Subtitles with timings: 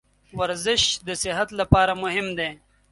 [0.39, 2.49] ورزش د صحت لپاره مهم دی.